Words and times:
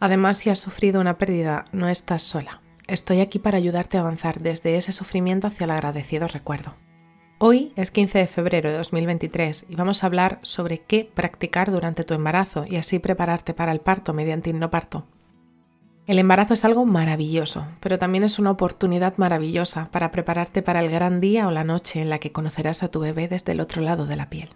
Además, 0.00 0.38
si 0.38 0.50
has 0.50 0.60
sufrido 0.60 1.00
una 1.00 1.18
pérdida, 1.18 1.64
no 1.72 1.88
estás 1.88 2.22
sola. 2.22 2.60
Estoy 2.86 3.20
aquí 3.20 3.38
para 3.38 3.58
ayudarte 3.58 3.98
a 3.98 4.00
avanzar 4.00 4.40
desde 4.40 4.76
ese 4.76 4.92
sufrimiento 4.92 5.48
hacia 5.48 5.64
el 5.64 5.72
agradecido 5.72 6.28
recuerdo. 6.28 6.74
Hoy 7.38 7.72
es 7.76 7.90
15 7.90 8.18
de 8.18 8.26
febrero 8.26 8.70
de 8.70 8.78
2023 8.78 9.66
y 9.68 9.76
vamos 9.76 10.02
a 10.02 10.06
hablar 10.06 10.38
sobre 10.42 10.78
qué 10.78 11.08
practicar 11.12 11.70
durante 11.70 12.04
tu 12.04 12.14
embarazo 12.14 12.64
y 12.66 12.76
así 12.76 12.98
prepararte 12.98 13.54
para 13.54 13.72
el 13.72 13.80
parto 13.80 14.12
mediante 14.12 14.50
hipnoparto. 14.50 15.04
El 16.06 16.18
embarazo 16.18 16.54
es 16.54 16.64
algo 16.64 16.86
maravilloso, 16.86 17.66
pero 17.80 17.98
también 17.98 18.24
es 18.24 18.38
una 18.38 18.50
oportunidad 18.50 19.18
maravillosa 19.18 19.88
para 19.90 20.10
prepararte 20.10 20.62
para 20.62 20.80
el 20.80 20.90
gran 20.90 21.20
día 21.20 21.46
o 21.46 21.50
la 21.50 21.64
noche 21.64 22.00
en 22.00 22.08
la 22.08 22.18
que 22.18 22.32
conocerás 22.32 22.82
a 22.82 22.88
tu 22.88 23.00
bebé 23.00 23.28
desde 23.28 23.52
el 23.52 23.60
otro 23.60 23.82
lado 23.82 24.06
de 24.06 24.16
la 24.16 24.30
piel. 24.30 24.48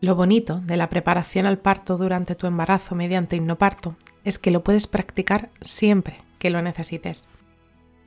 Lo 0.00 0.16
bonito 0.16 0.60
de 0.64 0.76
la 0.76 0.88
preparación 0.88 1.46
al 1.46 1.58
parto 1.58 1.96
durante 1.96 2.34
tu 2.34 2.48
embarazo 2.48 2.96
mediante 2.96 3.36
hipnoparto 3.36 3.94
es 4.24 4.38
que 4.38 4.50
lo 4.50 4.62
puedes 4.62 4.86
practicar 4.86 5.50
siempre 5.60 6.18
que 6.38 6.50
lo 6.50 6.62
necesites. 6.62 7.26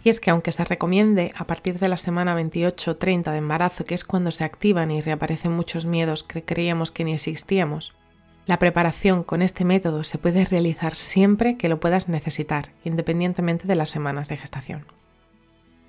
Y 0.04 0.10
es 0.10 0.20
que 0.20 0.30
aunque 0.30 0.52
se 0.52 0.64
recomiende 0.64 1.34
a 1.36 1.48
partir 1.48 1.80
de 1.80 1.88
la 1.88 1.98
semana 1.98 2.36
28 2.36 2.92
o 2.92 2.96
30 2.96 3.32
de 3.32 3.38
embarazo, 3.40 3.86
que 3.86 3.96
es 3.96 4.04
cuando 4.04 4.32
se 4.32 4.44
activan 4.44 4.92
y 4.92 5.02
reaparecen 5.02 5.52
muchos 5.52 5.86
miedos 5.86 6.24
que 6.24 6.44
creíamos 6.44 6.92
que 6.92 7.04
ni 7.04 7.14
existíamos, 7.14 7.94
la 8.46 8.60
preparación 8.60 9.24
con 9.24 9.42
este 9.42 9.66
método 9.66 10.04
se 10.04 10.20
puede 10.20 10.46
realizar 10.46 10.96
siempre 10.96 11.58
que 11.58 11.70
lo 11.70 11.80
puedas 11.80 12.08
necesitar, 12.10 12.70
independientemente 12.84 13.68
de 13.68 13.76
las 13.76 13.90
semanas 13.90 14.30
de 14.30 14.38
gestación. 14.38 14.86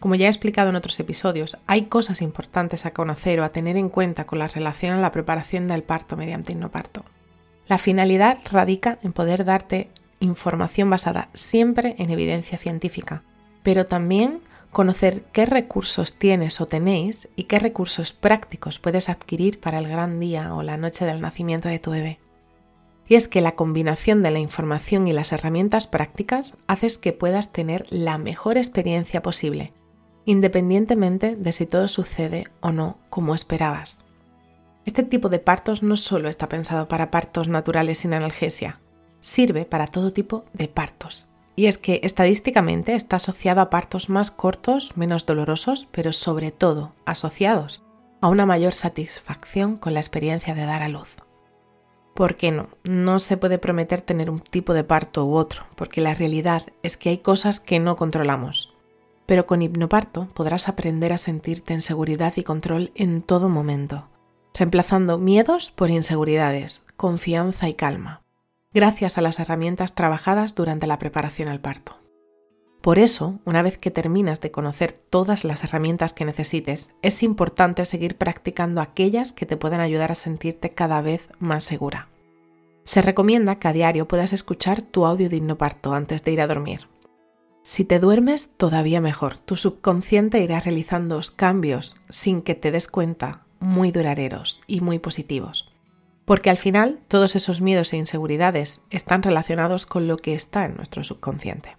Como 0.00 0.14
ya 0.14 0.26
he 0.26 0.30
explicado 0.30 0.70
en 0.70 0.76
otros 0.76 0.98
episodios, 0.98 1.58
hay 1.66 1.86
cosas 1.86 2.22
importantes 2.22 2.86
a 2.86 2.92
conocer 2.92 3.40
o 3.40 3.44
a 3.44 3.50
tener 3.50 3.76
en 3.76 3.90
cuenta 3.90 4.24
con 4.24 4.38
la 4.38 4.48
relación 4.48 4.94
a 4.94 5.00
la 5.00 5.12
preparación 5.12 5.68
del 5.68 5.82
parto 5.82 6.16
mediante 6.16 6.52
hipnoparto. 6.52 7.04
La 7.68 7.78
finalidad 7.78 8.38
radica 8.50 8.98
en 9.02 9.12
poder 9.12 9.44
darte 9.44 9.90
información 10.20 10.90
basada 10.90 11.28
siempre 11.32 11.94
en 11.98 12.10
evidencia 12.10 12.58
científica, 12.58 13.22
pero 13.62 13.84
también 13.84 14.40
conocer 14.70 15.22
qué 15.32 15.46
recursos 15.46 16.18
tienes 16.18 16.60
o 16.60 16.66
tenéis 16.66 17.28
y 17.34 17.44
qué 17.44 17.58
recursos 17.58 18.12
prácticos 18.12 18.78
puedes 18.78 19.08
adquirir 19.08 19.58
para 19.58 19.78
el 19.78 19.88
gran 19.88 20.20
día 20.20 20.54
o 20.54 20.62
la 20.62 20.76
noche 20.76 21.06
del 21.06 21.20
nacimiento 21.20 21.68
de 21.68 21.78
tu 21.78 21.92
bebé. 21.92 22.18
Y 23.08 23.14
es 23.14 23.28
que 23.28 23.40
la 23.40 23.54
combinación 23.54 24.22
de 24.22 24.32
la 24.32 24.38
información 24.38 25.06
y 25.06 25.12
las 25.12 25.32
herramientas 25.32 25.86
prácticas 25.86 26.56
haces 26.66 26.98
que 26.98 27.12
puedas 27.12 27.52
tener 27.52 27.86
la 27.90 28.18
mejor 28.18 28.58
experiencia 28.58 29.22
posible, 29.22 29.72
independientemente 30.24 31.36
de 31.36 31.52
si 31.52 31.66
todo 31.66 31.88
sucede 31.88 32.48
o 32.60 32.72
no 32.72 32.98
como 33.08 33.34
esperabas. 33.34 34.04
Este 34.84 35.02
tipo 35.02 35.28
de 35.28 35.38
partos 35.38 35.82
no 35.82 35.96
solo 35.96 36.28
está 36.28 36.48
pensado 36.48 36.86
para 36.86 37.10
partos 37.10 37.48
naturales 37.48 37.98
sin 37.98 38.12
analgesia, 38.12 38.80
sirve 39.26 39.64
para 39.64 39.88
todo 39.88 40.12
tipo 40.12 40.44
de 40.52 40.68
partos. 40.68 41.26
Y 41.56 41.66
es 41.66 41.78
que 41.78 42.00
estadísticamente 42.04 42.94
está 42.94 43.16
asociado 43.16 43.60
a 43.60 43.70
partos 43.70 44.08
más 44.08 44.30
cortos, 44.30 44.96
menos 44.96 45.26
dolorosos, 45.26 45.88
pero 45.90 46.12
sobre 46.12 46.52
todo 46.52 46.92
asociados 47.06 47.82
a 48.20 48.28
una 48.28 48.46
mayor 48.46 48.72
satisfacción 48.72 49.76
con 49.76 49.94
la 49.94 50.00
experiencia 50.00 50.54
de 50.54 50.64
dar 50.64 50.82
a 50.82 50.88
luz. 50.88 51.16
¿Por 52.14 52.36
qué 52.36 52.52
no? 52.52 52.68
No 52.84 53.18
se 53.18 53.36
puede 53.36 53.58
prometer 53.58 54.00
tener 54.00 54.30
un 54.30 54.40
tipo 54.40 54.74
de 54.74 54.84
parto 54.84 55.26
u 55.26 55.34
otro, 55.34 55.64
porque 55.74 56.00
la 56.00 56.14
realidad 56.14 56.62
es 56.82 56.96
que 56.96 57.08
hay 57.08 57.18
cosas 57.18 57.58
que 57.58 57.80
no 57.80 57.96
controlamos. 57.96 58.74
Pero 59.26 59.46
con 59.46 59.60
hipnoparto 59.60 60.28
podrás 60.34 60.68
aprender 60.68 61.12
a 61.12 61.18
sentirte 61.18 61.74
en 61.74 61.82
seguridad 61.82 62.32
y 62.36 62.44
control 62.44 62.92
en 62.94 63.22
todo 63.22 63.48
momento, 63.48 64.08
reemplazando 64.54 65.18
miedos 65.18 65.72
por 65.72 65.90
inseguridades, 65.90 66.82
confianza 66.96 67.68
y 67.68 67.74
calma 67.74 68.22
gracias 68.76 69.16
a 69.16 69.22
las 69.22 69.40
herramientas 69.40 69.94
trabajadas 69.94 70.54
durante 70.54 70.86
la 70.86 70.98
preparación 70.98 71.48
al 71.48 71.60
parto. 71.60 71.96
Por 72.82 72.98
eso, 72.98 73.40
una 73.46 73.62
vez 73.62 73.78
que 73.78 73.90
terminas 73.90 74.42
de 74.42 74.50
conocer 74.50 74.92
todas 74.92 75.44
las 75.44 75.64
herramientas 75.64 76.12
que 76.12 76.26
necesites, 76.26 76.90
es 77.00 77.22
importante 77.22 77.86
seguir 77.86 78.18
practicando 78.18 78.82
aquellas 78.82 79.32
que 79.32 79.46
te 79.46 79.56
puedan 79.56 79.80
ayudar 79.80 80.12
a 80.12 80.14
sentirte 80.14 80.74
cada 80.74 81.00
vez 81.00 81.30
más 81.38 81.64
segura. 81.64 82.10
Se 82.84 83.00
recomienda 83.00 83.58
que 83.58 83.68
a 83.68 83.72
diario 83.72 84.06
puedas 84.08 84.34
escuchar 84.34 84.82
tu 84.82 85.06
audio 85.06 85.30
de 85.30 85.40
parto 85.54 85.94
antes 85.94 86.22
de 86.22 86.32
ir 86.32 86.42
a 86.42 86.46
dormir. 86.46 86.86
Si 87.62 87.86
te 87.86 87.98
duermes, 87.98 88.50
todavía 88.58 89.00
mejor. 89.00 89.38
Tu 89.38 89.56
subconsciente 89.56 90.40
irá 90.40 90.60
realizando 90.60 91.18
cambios 91.34 91.96
sin 92.10 92.42
que 92.42 92.54
te 92.54 92.72
des 92.72 92.88
cuenta, 92.88 93.46
muy 93.58 93.90
duraderos 93.90 94.60
y 94.66 94.82
muy 94.82 94.98
positivos. 94.98 95.66
Porque 96.26 96.50
al 96.50 96.58
final 96.58 96.98
todos 97.08 97.36
esos 97.36 97.62
miedos 97.62 97.92
e 97.92 97.96
inseguridades 97.96 98.82
están 98.90 99.22
relacionados 99.22 99.86
con 99.86 100.06
lo 100.06 100.18
que 100.18 100.34
está 100.34 100.66
en 100.66 100.76
nuestro 100.76 101.02
subconsciente. 101.04 101.76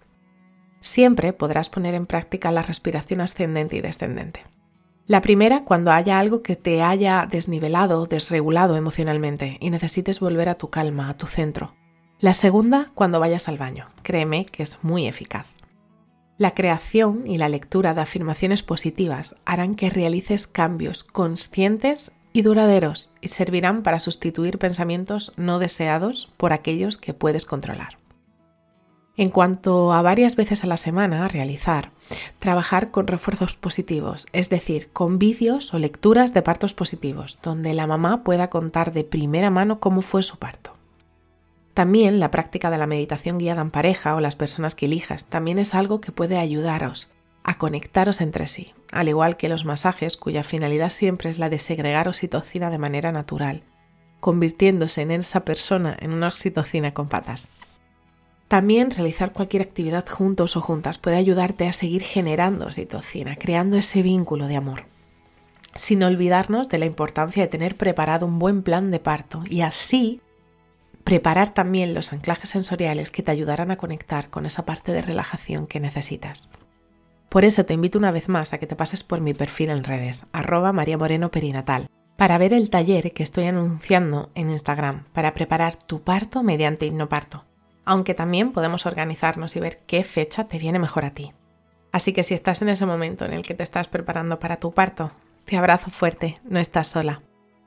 Siempre 0.80 1.32
podrás 1.32 1.68
poner 1.68 1.94
en 1.94 2.06
práctica 2.06 2.50
la 2.50 2.62
respiración 2.62 3.20
ascendente 3.20 3.76
y 3.76 3.80
descendente. 3.80 4.44
La 5.06 5.20
primera 5.20 5.64
cuando 5.64 5.92
haya 5.92 6.18
algo 6.18 6.42
que 6.42 6.56
te 6.56 6.82
haya 6.82 7.26
desnivelado, 7.30 8.06
desregulado 8.06 8.76
emocionalmente 8.76 9.58
y 9.60 9.70
necesites 9.70 10.20
volver 10.20 10.48
a 10.48 10.56
tu 10.56 10.70
calma, 10.70 11.08
a 11.08 11.16
tu 11.16 11.26
centro. 11.26 11.74
La 12.18 12.32
segunda 12.32 12.90
cuando 12.94 13.20
vayas 13.20 13.48
al 13.48 13.58
baño. 13.58 13.86
Créeme 14.02 14.44
que 14.44 14.62
es 14.62 14.82
muy 14.82 15.06
eficaz. 15.06 15.46
La 16.36 16.52
creación 16.52 17.24
y 17.26 17.38
la 17.38 17.48
lectura 17.48 17.94
de 17.94 18.00
afirmaciones 18.00 18.62
positivas 18.62 19.36
harán 19.44 19.74
que 19.74 19.90
realices 19.90 20.46
cambios 20.46 21.04
conscientes 21.04 22.12
y 22.38 22.42
duraderos 22.42 23.10
y 23.20 23.28
servirán 23.28 23.82
para 23.82 23.98
sustituir 23.98 24.60
pensamientos 24.60 25.32
no 25.36 25.58
deseados 25.58 26.32
por 26.36 26.52
aquellos 26.52 26.96
que 26.96 27.12
puedes 27.12 27.44
controlar. 27.44 27.98
En 29.16 29.30
cuanto 29.30 29.92
a 29.92 30.02
varias 30.02 30.36
veces 30.36 30.62
a 30.62 30.68
la 30.68 30.76
semana 30.76 31.24
a 31.24 31.28
realizar, 31.28 31.90
trabajar 32.38 32.92
con 32.92 33.08
refuerzos 33.08 33.56
positivos, 33.56 34.28
es 34.32 34.50
decir, 34.50 34.92
con 34.92 35.18
vídeos 35.18 35.74
o 35.74 35.80
lecturas 35.80 36.32
de 36.32 36.42
partos 36.42 36.74
positivos, 36.74 37.40
donde 37.42 37.74
la 37.74 37.88
mamá 37.88 38.22
pueda 38.22 38.50
contar 38.50 38.92
de 38.92 39.02
primera 39.02 39.50
mano 39.50 39.80
cómo 39.80 40.00
fue 40.00 40.22
su 40.22 40.38
parto. 40.38 40.74
También 41.74 42.20
la 42.20 42.30
práctica 42.30 42.70
de 42.70 42.78
la 42.78 42.86
meditación 42.86 43.38
guiada 43.38 43.62
en 43.62 43.72
pareja 43.72 44.14
o 44.14 44.20
las 44.20 44.36
personas 44.36 44.76
que 44.76 44.86
elijas 44.86 45.24
también 45.24 45.58
es 45.58 45.74
algo 45.74 46.00
que 46.00 46.12
puede 46.12 46.38
ayudaros 46.38 47.10
a 47.42 47.58
conectaros 47.58 48.20
entre 48.20 48.46
sí, 48.46 48.74
al 48.92 49.08
igual 49.08 49.36
que 49.36 49.48
los 49.48 49.64
masajes 49.64 50.16
cuya 50.16 50.42
finalidad 50.42 50.90
siempre 50.90 51.30
es 51.30 51.38
la 51.38 51.50
de 51.50 51.58
segregar 51.58 52.08
oxitocina 52.08 52.70
de 52.70 52.78
manera 52.78 53.12
natural, 53.12 53.62
convirtiéndose 54.20 55.02
en 55.02 55.10
esa 55.10 55.40
persona 55.40 55.96
en 56.00 56.12
una 56.12 56.28
oxitocina 56.28 56.94
con 56.94 57.08
patas. 57.08 57.48
También 58.48 58.90
realizar 58.90 59.32
cualquier 59.32 59.62
actividad 59.62 60.08
juntos 60.08 60.56
o 60.56 60.62
juntas 60.62 60.96
puede 60.96 61.16
ayudarte 61.16 61.68
a 61.68 61.72
seguir 61.74 62.02
generando 62.02 62.64
oxitocina, 62.64 63.36
creando 63.36 63.76
ese 63.76 64.02
vínculo 64.02 64.46
de 64.46 64.56
amor. 64.56 64.84
Sin 65.74 66.02
olvidarnos 66.02 66.70
de 66.70 66.78
la 66.78 66.86
importancia 66.86 67.42
de 67.42 67.48
tener 67.48 67.76
preparado 67.76 68.24
un 68.24 68.38
buen 68.38 68.62
plan 68.62 68.90
de 68.90 69.00
parto 69.00 69.44
y 69.48 69.60
así 69.60 70.22
preparar 71.04 71.52
también 71.52 71.94
los 71.94 72.12
anclajes 72.12 72.50
sensoriales 72.50 73.10
que 73.10 73.22
te 73.22 73.30
ayudarán 73.30 73.70
a 73.70 73.76
conectar 73.76 74.30
con 74.30 74.46
esa 74.46 74.64
parte 74.64 74.92
de 74.92 75.02
relajación 75.02 75.66
que 75.66 75.78
necesitas. 75.78 76.48
Por 77.28 77.44
eso 77.44 77.64
te 77.64 77.74
invito 77.74 77.98
una 77.98 78.10
vez 78.10 78.28
más 78.28 78.52
a 78.52 78.58
que 78.58 78.66
te 78.66 78.76
pases 78.76 79.02
por 79.02 79.20
mi 79.20 79.34
perfil 79.34 79.70
en 79.70 79.84
redes, 79.84 80.26
arroba 80.32 80.72
María 80.72 80.96
Moreno 80.96 81.30
Perinatal, 81.30 81.88
para 82.16 82.38
ver 82.38 82.54
el 82.54 82.70
taller 82.70 83.12
que 83.12 83.22
estoy 83.22 83.44
anunciando 83.44 84.30
en 84.34 84.50
Instagram 84.50 85.04
para 85.12 85.34
preparar 85.34 85.76
tu 85.76 86.02
parto 86.02 86.42
mediante 86.42 86.86
hipnoparto, 86.86 87.44
aunque 87.84 88.14
también 88.14 88.52
podemos 88.52 88.86
organizarnos 88.86 89.56
y 89.56 89.60
ver 89.60 89.80
qué 89.86 90.02
fecha 90.04 90.48
te 90.48 90.58
viene 90.58 90.78
mejor 90.78 91.04
a 91.04 91.10
ti. 91.10 91.32
Así 91.92 92.12
que 92.12 92.22
si 92.22 92.34
estás 92.34 92.62
en 92.62 92.70
ese 92.70 92.86
momento 92.86 93.24
en 93.24 93.34
el 93.34 93.42
que 93.42 93.54
te 93.54 93.62
estás 93.62 93.88
preparando 93.88 94.38
para 94.38 94.56
tu 94.56 94.72
parto, 94.72 95.12
te 95.44 95.56
abrazo 95.56 95.90
fuerte, 95.90 96.40
no 96.44 96.58
estás 96.58 96.88
sola. 96.88 97.22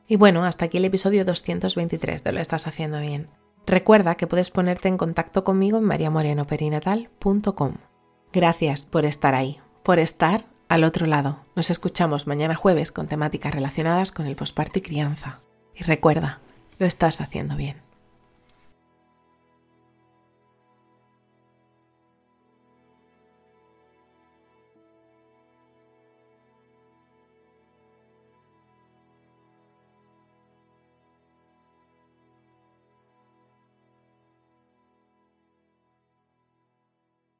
Y 0.08 0.16
bueno, 0.16 0.44
hasta 0.44 0.66
aquí 0.66 0.78
el 0.78 0.86
episodio 0.86 1.24
223 1.24 2.24
de 2.24 2.32
Lo 2.32 2.40
estás 2.40 2.68
haciendo 2.68 3.00
bien. 3.00 3.30
Recuerda 3.66 4.16
que 4.16 4.28
puedes 4.28 4.50
ponerte 4.50 4.88
en 4.88 4.98
contacto 4.98 5.44
conmigo 5.44 5.78
en 5.78 5.86
mariamorenoperinatal.com. 5.86 7.91
Gracias 8.34 8.86
por 8.86 9.06
estar 9.06 9.36
ahí, 9.36 9.60
por 9.84 10.00
estar 10.00 10.46
al 10.70 10.86
otro 10.86 11.06
lado. 11.06 11.40
Nos 11.54 11.70
escuchamos 11.70 12.28
mañana 12.28 12.56
jueves 12.56 12.94
con 12.94 13.08
temáticas 13.08 13.54
relacionadas 13.54 14.14
con 14.14 14.26
el 14.26 14.38
posparto 14.38 14.80
y 14.80 14.82
crianza. 14.82 15.40
Y 15.76 15.84
recuerda, 15.84 16.40
lo 16.80 16.86
estás 16.86 17.20
haciendo 17.20 17.58
bien. 17.58 17.91